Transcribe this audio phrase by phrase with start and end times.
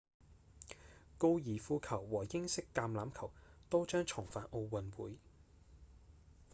[1.19, 3.31] 高爾夫球和英式橄欖球
[3.69, 5.19] 都將重返奧運會